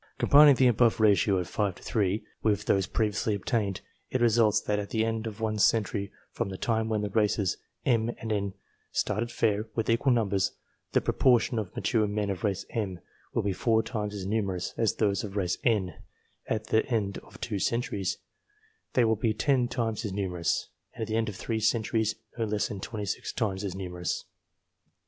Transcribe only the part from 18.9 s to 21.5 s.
they will be ten times as numerous, and at the end of